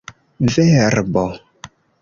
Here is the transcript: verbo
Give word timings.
verbo 0.73 1.25